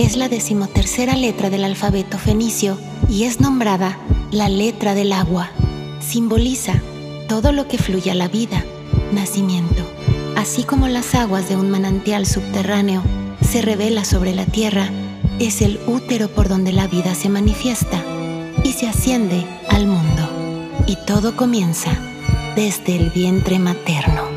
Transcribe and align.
Es 0.00 0.16
la 0.16 0.28
decimotercera 0.28 1.14
letra 1.14 1.50
del 1.50 1.62
alfabeto 1.62 2.18
fenicio 2.18 2.76
y 3.08 3.24
es 3.24 3.38
nombrada 3.38 3.96
la 4.32 4.48
letra 4.48 4.94
del 4.96 5.12
agua. 5.12 5.50
Simboliza 6.00 6.82
todo 7.28 7.52
lo 7.52 7.68
que 7.68 7.78
fluye 7.78 8.10
a 8.10 8.16
la 8.16 8.26
vida, 8.26 8.64
nacimiento, 9.12 9.84
así 10.36 10.64
como 10.64 10.88
las 10.88 11.14
aguas 11.14 11.48
de 11.48 11.54
un 11.54 11.70
manantial 11.70 12.26
subterráneo 12.26 13.04
se 13.40 13.62
revela 13.62 14.04
sobre 14.04 14.34
la 14.34 14.46
tierra, 14.46 14.90
es 15.38 15.62
el 15.62 15.78
útero 15.86 16.28
por 16.28 16.48
donde 16.48 16.72
la 16.72 16.88
vida 16.88 17.14
se 17.14 17.28
manifiesta 17.28 18.02
y 18.64 18.72
se 18.72 18.88
asciende 18.88 19.46
al 19.68 19.86
mundo. 19.86 20.28
Y 20.88 20.96
todo 21.06 21.36
comienza 21.36 21.92
desde 22.56 22.96
el 22.96 23.10
vientre 23.10 23.60
materno. 23.60 24.27